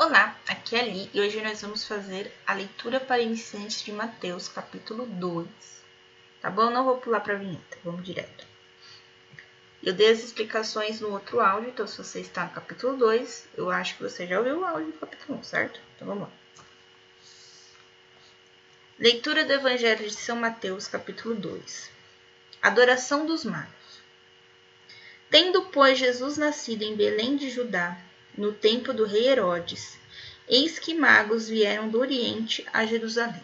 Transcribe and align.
Olá, 0.00 0.38
aqui 0.46 0.76
é 0.76 0.80
a 0.80 0.82
Li 0.84 1.10
e 1.12 1.20
hoje 1.20 1.42
nós 1.42 1.60
vamos 1.60 1.84
fazer 1.84 2.32
a 2.46 2.54
leitura 2.54 3.00
para 3.00 3.20
iniciantes 3.20 3.82
de 3.82 3.90
Mateus, 3.90 4.46
capítulo 4.46 5.04
2. 5.04 5.48
Tá 6.40 6.48
bom? 6.48 6.70
Não 6.70 6.84
vou 6.84 6.98
pular 6.98 7.18
para 7.18 7.34
a 7.34 7.36
vinheta, 7.36 7.76
vamos 7.82 8.04
direto. 8.04 8.46
Eu 9.82 9.92
dei 9.92 10.12
as 10.12 10.20
explicações 10.20 11.00
no 11.00 11.10
outro 11.10 11.40
áudio, 11.40 11.70
então 11.70 11.84
se 11.84 11.98
você 11.98 12.20
está 12.20 12.44
no 12.44 12.50
capítulo 12.50 12.96
2, 12.96 13.48
eu 13.56 13.72
acho 13.72 13.96
que 13.96 14.04
você 14.04 14.24
já 14.24 14.38
ouviu 14.38 14.60
o 14.60 14.64
áudio 14.64 14.92
do 14.92 14.98
capítulo 14.98 15.40
1, 15.40 15.42
certo? 15.42 15.80
Então 15.96 16.06
vamos 16.06 16.28
lá. 16.28 16.30
Leitura 19.00 19.44
do 19.44 19.52
Evangelho 19.52 20.06
de 20.06 20.14
São 20.14 20.36
Mateus, 20.36 20.86
capítulo 20.86 21.34
2. 21.34 21.90
Adoração 22.62 23.26
dos 23.26 23.44
magos. 23.44 24.00
Tendo, 25.28 25.64
pois, 25.70 25.98
Jesus 25.98 26.38
nascido 26.38 26.82
em 26.82 26.94
Belém 26.94 27.36
de 27.36 27.50
Judá, 27.50 27.98
no 28.38 28.52
tempo 28.52 28.92
do 28.92 29.04
rei 29.04 29.28
Herodes, 29.28 29.98
eis 30.48 30.78
que 30.78 30.94
magos 30.94 31.48
vieram 31.48 31.88
do 31.88 31.98
Oriente 31.98 32.64
a 32.72 32.86
Jerusalém. 32.86 33.42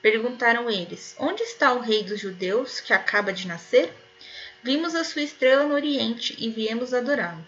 Perguntaram 0.00 0.70
eles: 0.70 1.16
Onde 1.18 1.42
está 1.42 1.72
o 1.72 1.80
rei 1.80 2.04
dos 2.04 2.20
judeus 2.20 2.78
que 2.78 2.92
acaba 2.92 3.32
de 3.32 3.48
nascer? 3.48 3.92
Vimos 4.62 4.94
a 4.94 5.02
sua 5.02 5.22
estrela 5.22 5.64
no 5.64 5.74
Oriente 5.74 6.36
e 6.38 6.48
viemos 6.48 6.94
adorá-lo. 6.94 7.44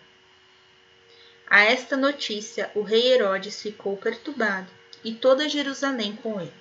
A 1.46 1.62
esta 1.62 1.96
notícia, 1.96 2.72
o 2.74 2.82
rei 2.82 3.12
Herodes 3.12 3.62
ficou 3.62 3.96
perturbado 3.96 4.68
e 5.04 5.14
toda 5.14 5.48
Jerusalém 5.48 6.16
com 6.16 6.40
ele. 6.40 6.52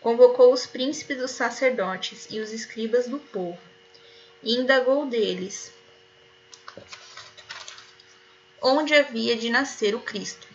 Convocou 0.00 0.54
os 0.54 0.64
príncipes 0.64 1.18
dos 1.18 1.32
sacerdotes 1.32 2.28
e 2.30 2.40
os 2.40 2.50
escribas 2.50 3.06
do 3.06 3.18
povo 3.18 3.60
e 4.42 4.54
indagou 4.54 5.04
deles 5.04 5.73
onde 8.66 8.94
havia 8.94 9.36
de 9.36 9.50
nascer 9.50 9.94
o 9.94 10.00
Cristo. 10.00 10.48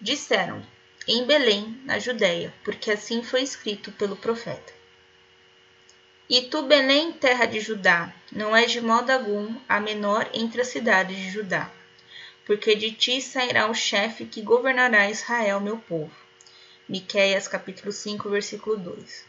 Disseram: 0.00 0.66
Em 1.06 1.26
Belém, 1.26 1.78
na 1.84 1.98
Judéia, 1.98 2.52
porque 2.64 2.90
assim 2.90 3.22
foi 3.22 3.42
escrito 3.42 3.92
pelo 3.92 4.16
profeta. 4.16 4.72
E 6.30 6.42
tu, 6.42 6.62
Belém, 6.62 7.12
terra 7.12 7.44
de 7.44 7.60
Judá, 7.60 8.10
não 8.32 8.56
és 8.56 8.72
de 8.72 8.80
modo 8.80 9.10
algum 9.10 9.54
a 9.68 9.78
menor 9.78 10.30
entre 10.32 10.62
as 10.62 10.68
cidades 10.68 11.14
de 11.14 11.30
Judá, 11.30 11.70
porque 12.46 12.74
de 12.74 12.90
ti 12.90 13.20
sairá 13.20 13.70
o 13.70 13.74
chefe 13.74 14.24
que 14.24 14.40
governará 14.40 15.10
Israel, 15.10 15.60
meu 15.60 15.76
povo. 15.76 16.16
Miqueias 16.88 17.46
capítulo 17.46 17.92
5, 17.92 18.30
versículo 18.30 18.78
2. 18.78 19.26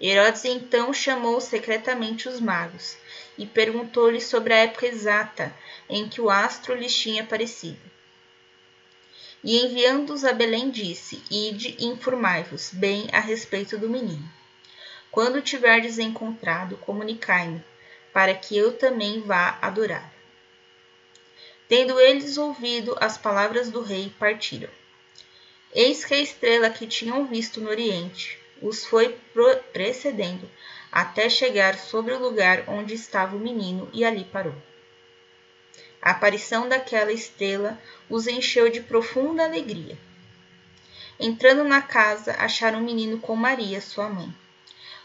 Herodes 0.00 0.44
então 0.46 0.92
chamou 0.94 1.38
secretamente 1.40 2.28
os 2.28 2.40
magos 2.40 2.96
e 3.38 3.46
perguntou-lhes 3.46 4.24
sobre 4.24 4.52
a 4.52 4.58
época 4.58 4.86
exata 4.86 5.54
em 5.88 6.08
que 6.08 6.20
o 6.20 6.28
astro 6.28 6.74
lhes 6.74 6.94
tinha 6.94 7.22
aparecido. 7.22 7.80
E 9.42 9.64
enviando-os 9.64 10.24
a 10.24 10.32
Belém, 10.32 10.68
disse: 10.68 11.22
Ide 11.30 11.76
e 11.78 11.86
informai-vos 11.86 12.70
bem 12.72 13.08
a 13.12 13.20
respeito 13.20 13.78
do 13.78 13.88
menino. 13.88 14.28
Quando 15.10 15.36
o 15.36 15.42
tiverdes 15.42 15.98
encontrado, 15.98 16.76
comunicai-me, 16.78 17.62
para 18.12 18.34
que 18.34 18.56
eu 18.56 18.76
também 18.76 19.20
vá 19.20 19.56
adorar. 19.62 20.12
Tendo 21.68 22.00
eles 22.00 22.36
ouvido 22.36 22.96
as 23.00 23.16
palavras 23.16 23.70
do 23.70 23.80
rei, 23.80 24.12
partiram. 24.18 24.70
Eis 25.72 26.04
que 26.04 26.14
a 26.14 26.20
estrela 26.20 26.70
que 26.70 26.86
tinham 26.86 27.26
visto 27.26 27.60
no 27.60 27.70
Oriente 27.70 28.38
os 28.60 28.84
foi 28.84 29.16
precedendo 29.72 30.50
até 30.90 31.28
chegar 31.28 31.78
sobre 31.78 32.12
o 32.12 32.18
lugar 32.18 32.64
onde 32.68 32.94
estava 32.94 33.36
o 33.36 33.40
menino 33.40 33.88
e 33.92 34.04
ali 34.04 34.24
parou. 34.24 34.54
A 36.00 36.12
aparição 36.12 36.68
daquela 36.68 37.12
estrela 37.12 37.78
os 38.08 38.26
encheu 38.26 38.68
de 38.68 38.80
profunda 38.80 39.44
alegria. 39.44 39.98
Entrando 41.18 41.64
na 41.64 41.82
casa, 41.82 42.32
acharam 42.38 42.78
o 42.78 42.84
menino 42.84 43.18
com 43.18 43.34
Maria, 43.34 43.80
sua 43.80 44.08
mãe. 44.08 44.32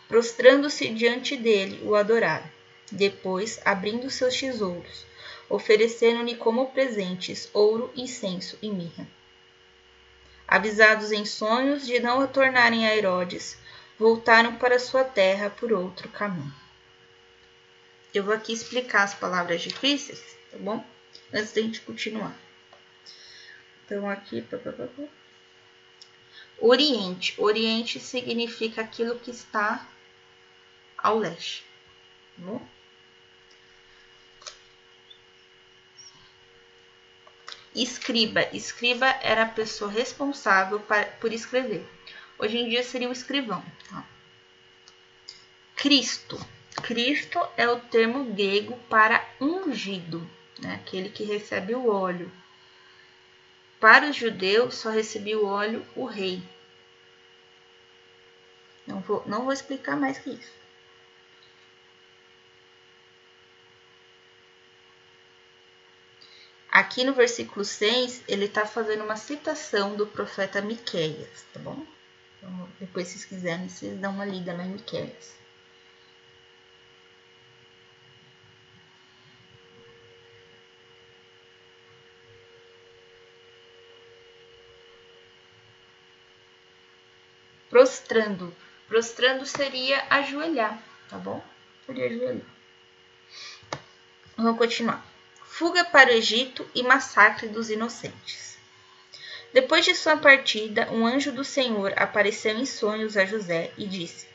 Prostrando-se 0.07 0.89
diante 0.89 1.35
dele, 1.35 1.81
o 1.83 1.95
adoraram. 1.95 2.49
Depois, 2.91 3.59
abrindo 3.65 4.09
seus 4.09 4.39
tesouros, 4.39 5.05
ofereceram-lhe 5.49 6.35
como 6.35 6.67
presentes 6.67 7.49
ouro, 7.53 7.91
incenso 7.95 8.57
e 8.61 8.69
mirra 8.69 9.07
avisados 10.53 11.11
em 11.11 11.25
sonhos 11.25 11.83
de 11.83 11.99
não 11.99 12.19
retornarem 12.19 12.87
a 12.87 12.95
Herodes, 12.95 13.57
voltaram 13.97 14.55
para 14.55 14.79
sua 14.79 15.03
terra 15.03 15.49
por 15.49 15.71
outro 15.71 16.09
caminho. 16.09 16.53
Eu 18.13 18.23
vou 18.23 18.33
aqui 18.33 18.53
explicar 18.53 19.03
as 19.03 19.13
palavras 19.13 19.61
difíceis, 19.61 20.37
tá 20.51 20.57
bom? 20.57 20.85
Antes 21.33 21.53
da 21.53 21.61
gente 21.61 21.81
continuar. 21.81 22.35
Então, 23.85 24.09
aqui. 24.09 24.45
Oriente. 26.59 27.33
Oriente 27.39 27.99
significa 27.99 28.81
aquilo 28.81 29.19
que 29.19 29.31
está 29.31 29.87
ao 30.97 31.17
leste. 31.17 31.63
Tá 32.35 32.43
bom? 32.43 32.67
Escriba. 37.75 38.47
Escriba 38.55 39.07
era 39.21 39.43
a 39.43 39.49
pessoa 39.49 39.89
responsável 39.89 40.79
por 41.19 41.33
escrever. 41.33 41.85
Hoje 42.43 42.57
em 42.57 42.67
dia 42.67 42.83
seria 42.83 43.07
o 43.07 43.13
escrivão. 43.13 43.63
Tá? 43.89 44.05
Cristo. 45.77 46.37
Cristo 46.83 47.39
é 47.55 47.69
o 47.69 47.79
termo 47.79 48.25
grego 48.33 48.77
para 48.89 49.25
ungido, 49.39 50.29
né? 50.59 50.75
aquele 50.75 51.07
que 51.07 51.23
recebe 51.23 51.73
o 51.73 51.87
óleo. 51.87 52.29
Para 53.79 54.09
os 54.09 54.17
judeus, 54.17 54.75
só 54.75 54.89
recebia 54.89 55.39
o 55.39 55.45
óleo 55.45 55.87
o 55.95 56.03
rei. 56.03 56.43
Não 58.85 58.99
vou, 58.99 59.23
não 59.25 59.43
vou 59.43 59.53
explicar 59.53 59.95
mais 59.95 60.17
que 60.17 60.31
isso. 60.31 60.51
Aqui 66.69 67.05
no 67.05 67.13
versículo 67.13 67.63
6, 67.63 68.25
ele 68.27 68.45
está 68.45 68.65
fazendo 68.65 69.05
uma 69.05 69.15
citação 69.15 69.95
do 69.95 70.05
profeta 70.05 70.61
Miqueias, 70.61 71.45
tá 71.53 71.61
bom? 71.61 71.85
Então, 72.43 72.69
depois, 72.79 73.07
se 73.07 73.13
vocês 73.13 73.25
quiserem, 73.25 73.69
vocês 73.69 73.97
dão 73.99 74.11
uma 74.11 74.25
lida 74.25 74.53
na 74.53 74.65
Miqueias. 74.65 75.33
Prostrando. 87.69 88.53
Prostrando 88.87 89.45
seria 89.45 90.05
ajoelhar, 90.09 90.83
tá 91.09 91.17
bom? 91.17 91.41
Seria 91.85 92.07
ajoelhar. 92.07 92.45
Vamos 94.35 94.57
continuar 94.57 95.13
fuga 95.53 95.85
para 95.85 96.09
o 96.09 96.13
Egito 96.13 96.67
e 96.73 96.81
massacre 96.81 97.47
dos 97.47 97.69
inocentes. 97.69 98.52
Depois 99.53 99.85
de 99.85 99.93
sua 99.93 100.17
partida, 100.17 100.89
um 100.91 101.05
anjo 101.05 101.31
do 101.31 101.43
Senhor 101.43 101.93
apareceu 101.95 102.57
em 102.57 102.65
sonhos 102.65 103.15
a 103.15 103.23
José 103.23 103.71
e 103.77 103.85
disse: 103.85 104.25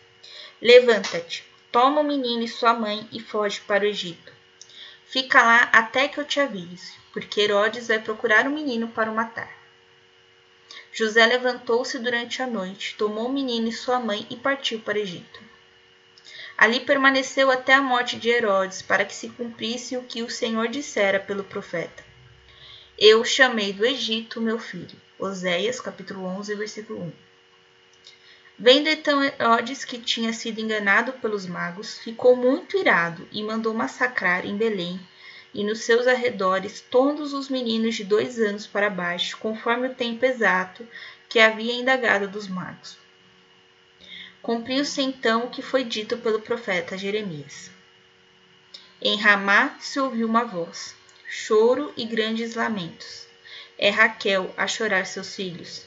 Levanta-te, 0.63 1.45
toma 1.73 2.03
o 2.03 2.05
menino 2.05 2.45
e 2.45 2.49
sua 2.49 2.73
mãe 2.73 3.09
e 3.11 3.19
foge 3.19 3.61
para 3.63 3.83
o 3.83 3.87
Egito. 3.89 4.33
Fica 5.07 5.43
lá 5.43 5.63
até 5.73 6.07
que 6.07 6.21
eu 6.21 6.25
te 6.25 6.39
avise, 6.39 6.93
porque 7.13 7.41
Herodes 7.41 7.89
vai 7.89 7.99
procurar 7.99 8.47
o 8.47 8.51
menino 8.51 8.87
para 8.87 9.11
o 9.11 9.15
matar. 9.15 9.51
José 10.93 11.27
levantou-se 11.27 11.99
durante 11.99 12.41
a 12.41 12.47
noite, 12.47 12.95
tomou 12.97 13.27
o 13.27 13.33
menino 13.33 13.67
e 13.67 13.73
sua 13.73 13.99
mãe 13.99 14.25
e 14.31 14.37
partiu 14.37 14.79
para 14.79 14.99
o 14.99 15.01
Egito. 15.01 15.41
Ali 16.57 16.79
permaneceu 16.79 17.51
até 17.51 17.75
a 17.75 17.83
morte 17.83 18.17
de 18.17 18.29
Herodes, 18.29 18.83
para 18.83 19.05
que 19.05 19.15
se 19.15 19.29
cumprisse 19.31 19.97
o 19.97 20.03
que 20.05 20.23
o 20.23 20.31
Senhor 20.31 20.69
dissera 20.69 21.19
pelo 21.19 21.43
profeta. 21.43 22.08
Eu 23.01 23.25
chamei 23.25 23.73
do 23.73 23.87
Egito 23.87 24.41
meu 24.41 24.59
filho. 24.59 25.01
Oséias, 25.21 25.81
capítulo 25.81 26.25
11, 26.25 26.57
versículo 26.57 27.01
1. 27.01 27.13
Vendo 28.59 28.89
então 28.89 29.23
Herodes 29.23 29.85
que 29.85 29.99
tinha 29.99 30.33
sido 30.33 30.61
enganado 30.61 31.13
pelos 31.13 31.47
magos, 31.47 32.01
ficou 32.01 32.35
muito 32.35 32.77
irado 32.77 33.29
e 33.31 33.41
mandou 33.41 33.73
massacrar 33.73 34.45
em 34.45 34.57
Belém 34.57 34.99
e 35.55 35.63
nos 35.63 35.83
seus 35.83 36.09
arredores 36.09 36.81
todos 36.91 37.33
os 37.33 37.49
meninos 37.49 37.95
de 37.95 38.03
dois 38.03 38.41
anos 38.41 38.67
para 38.67 38.91
baixo, 38.91 39.37
conforme 39.37 39.87
o 39.87 39.95
tempo 39.95 40.27
exato 40.27 40.85
que 41.29 41.39
havia 41.39 41.75
indagado 41.75 42.27
dos 42.27 42.49
magos. 42.49 42.99
Cumpriu-se 44.43 45.01
então 45.01 45.45
o 45.45 45.51
que 45.51 45.63
foi 45.63 45.85
dito 45.85 46.17
pelo 46.17 46.41
profeta 46.41 46.99
Jeremias. 46.99 47.71
Em 49.01 49.17
Ramá 49.17 49.77
se 49.79 50.01
ouviu 50.01 50.27
uma 50.27 50.45
voz, 50.45 50.98
choro 51.31 51.93
e 51.95 52.07
grandes 52.07 52.55
lamentos. 52.55 53.27
É 53.77 53.91
Raquel 53.91 54.53
a 54.57 54.67
chorar 54.67 55.05
seus 55.05 55.37
filhos. 55.37 55.85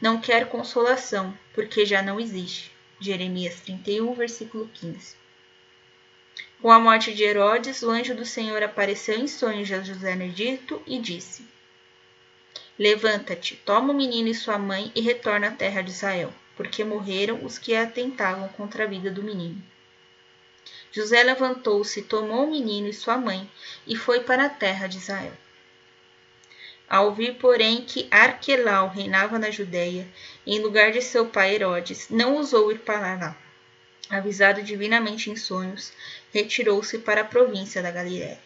Não 0.00 0.18
quer 0.18 0.48
consolação, 0.48 1.36
porque 1.52 1.84
já 1.84 2.00
não 2.02 2.18
existe. 2.18 2.72
Jeremias 2.98 3.60
31, 3.60 4.14
versículo 4.14 4.68
15. 4.72 5.14
Com 6.62 6.70
a 6.70 6.80
morte 6.80 7.12
de 7.12 7.22
Herodes, 7.22 7.82
o 7.82 7.90
anjo 7.90 8.14
do 8.14 8.24
Senhor 8.24 8.62
apareceu 8.62 9.18
em 9.18 9.28
sonhos 9.28 9.70
a 9.70 9.82
José 9.82 10.14
no 10.14 10.22
Egito 10.22 10.82
e 10.86 10.98
disse: 10.98 11.44
Levanta-te, 12.78 13.56
toma 13.56 13.92
o 13.92 13.96
menino 13.96 14.28
e 14.28 14.34
sua 14.34 14.56
mãe 14.56 14.90
e 14.94 15.02
retorna 15.02 15.48
à 15.48 15.50
terra 15.50 15.82
de 15.82 15.90
Israel, 15.90 16.32
porque 16.56 16.82
morreram 16.82 17.44
os 17.44 17.58
que 17.58 17.74
atentavam 17.74 18.48
contra 18.48 18.84
a 18.84 18.86
vida 18.86 19.10
do 19.10 19.22
menino. 19.22 19.62
José 20.92 21.22
levantou-se, 21.22 22.02
tomou 22.02 22.44
o 22.44 22.50
menino 22.50 22.88
e 22.88 22.92
sua 22.92 23.16
mãe 23.16 23.50
e 23.86 23.96
foi 23.96 24.20
para 24.20 24.44
a 24.44 24.50
terra 24.50 24.86
de 24.86 24.98
Israel. 24.98 25.32
Ao 26.88 27.06
ouvir, 27.06 27.36
porém, 27.36 27.84
que 27.84 28.06
Arquelau 28.10 28.88
reinava 28.88 29.38
na 29.38 29.50
Judéia, 29.50 30.06
em 30.46 30.60
lugar 30.60 30.92
de 30.92 31.02
seu 31.02 31.26
pai 31.26 31.54
Herodes, 31.54 32.08
não 32.10 32.36
ousou 32.36 32.70
ir 32.70 32.80
para 32.80 33.16
lá 33.16 33.36
avisado 34.12 34.62
divinamente 34.62 35.30
em 35.30 35.36
sonhos, 35.36 35.92
retirou-se 36.32 36.98
para 36.98 37.22
a 37.22 37.24
província 37.24 37.82
da 37.82 37.90
Galiléia. 37.90 38.38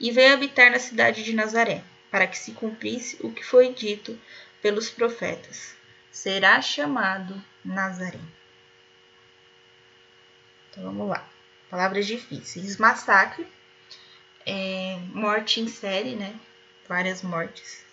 E 0.00 0.10
veio 0.10 0.32
habitar 0.32 0.70
na 0.70 0.78
cidade 0.78 1.22
de 1.22 1.34
Nazaré, 1.34 1.84
para 2.10 2.26
que 2.26 2.38
se 2.38 2.52
cumprisse 2.52 3.18
o 3.20 3.30
que 3.30 3.44
foi 3.44 3.72
dito 3.72 4.18
pelos 4.60 4.90
profetas: 4.90 5.76
será 6.10 6.60
chamado 6.60 7.42
Nazaré. 7.64 8.18
Então 10.72 10.84
vamos 10.84 11.08
lá. 11.08 11.28
Palavras 11.70 12.06
difíceis: 12.06 12.78
massacre, 12.78 13.46
é, 14.46 14.96
morte 15.12 15.60
em 15.60 15.68
série, 15.68 16.16
né? 16.16 16.34
Várias 16.88 17.22
mortes. 17.22 17.84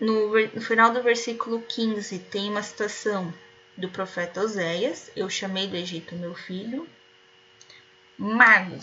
No, 0.00 0.38
no 0.48 0.60
final 0.60 0.92
do 0.92 1.02
versículo 1.02 1.62
15 1.62 2.18
tem 2.18 2.50
uma 2.50 2.62
citação 2.62 3.32
do 3.76 3.88
profeta 3.88 4.42
Oséias: 4.42 5.10
Eu 5.14 5.30
chamei 5.30 5.68
do 5.68 5.76
Egito 5.76 6.16
meu 6.16 6.34
filho. 6.34 6.86
Mago. 8.18 8.78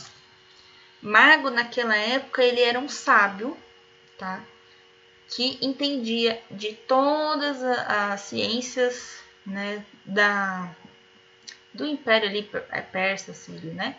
Mago 1.01 1.49
naquela 1.49 1.95
época 1.95 2.41
ele 2.43 2.61
era 2.61 2.79
um 2.79 2.87
sábio, 2.87 3.57
tá? 4.17 4.43
Que 5.29 5.57
entendia 5.61 6.41
de 6.51 6.73
todas 6.73 7.63
as 7.63 8.21
ciências, 8.21 9.19
né, 9.45 9.83
da 10.05 10.75
do 11.73 11.85
império 11.85 12.29
ali 12.29 12.47
é, 12.69 12.81
persa, 12.81 13.33
sírio, 13.33 13.73
né? 13.73 13.95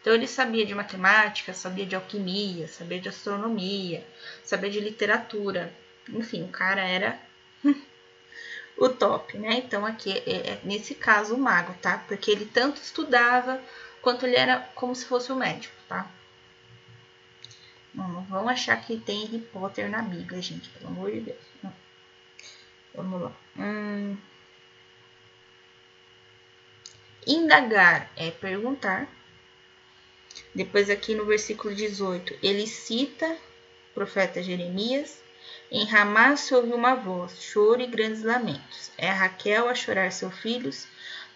Então 0.00 0.14
ele 0.14 0.26
sabia 0.26 0.64
de 0.64 0.74
matemática, 0.74 1.52
sabia 1.52 1.84
de 1.84 1.94
alquimia, 1.94 2.66
sabia 2.68 2.98
de 2.98 3.08
astronomia, 3.08 4.06
sabia 4.42 4.70
de 4.70 4.80
literatura. 4.80 5.72
Enfim, 6.08 6.44
o 6.44 6.48
cara 6.48 6.80
era 6.80 7.18
o 8.78 8.88
top, 8.88 9.36
né? 9.36 9.62
Então 9.64 9.84
aqui 9.84 10.12
é, 10.26 10.52
é, 10.52 10.60
nesse 10.64 10.94
caso 10.94 11.34
o 11.34 11.38
mago, 11.38 11.74
tá? 11.82 11.98
Porque 12.08 12.30
ele 12.30 12.46
tanto 12.46 12.80
estudava 12.80 13.60
quanto 14.00 14.24
ele 14.24 14.36
era 14.36 14.60
como 14.74 14.94
se 14.94 15.04
fosse 15.04 15.30
o 15.30 15.34
um 15.34 15.38
médico, 15.38 15.74
tá? 15.88 16.10
Não, 17.94 18.08
não 18.08 18.22
vão 18.24 18.48
achar 18.48 18.76
que 18.84 18.98
tem 18.98 19.24
Harry 19.24 19.38
Potter 19.38 19.90
na 19.90 20.02
Bíblia, 20.02 20.40
gente, 20.40 20.68
pelo 20.70 20.88
amor 20.88 21.10
de 21.10 21.20
Deus. 21.20 21.38
Não. 21.62 21.72
Vamos 22.94 23.22
lá. 23.22 23.32
Hum. 23.56 24.16
Indagar 27.26 28.10
é 28.16 28.30
perguntar. 28.30 29.08
Depois 30.54 30.88
aqui 30.88 31.14
no 31.14 31.26
versículo 31.26 31.74
18, 31.74 32.38
ele 32.42 32.66
cita 32.66 33.26
o 33.90 33.94
profeta 33.94 34.42
Jeremias 34.42 35.20
em 35.70 35.84
Ramá 35.84 36.34
se 36.34 36.54
ouve 36.54 36.72
uma 36.72 36.94
voz, 36.94 37.42
choro 37.42 37.82
e 37.82 37.86
grandes 37.86 38.22
lamentos. 38.22 38.90
É 38.96 39.10
Raquel 39.10 39.68
a 39.68 39.74
chorar 39.74 40.10
seus 40.12 40.34
filhos, 40.38 40.86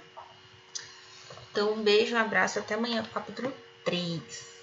Então 1.54 1.72
um 1.72 1.84
beijo, 1.84 2.16
um 2.16 2.20
abraço, 2.20 2.58
até 2.58 2.74
amanhã, 2.74 3.04
capítulo 3.14 3.54
3. 3.86 4.63